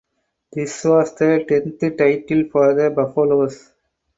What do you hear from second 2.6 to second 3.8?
the Buffaloes.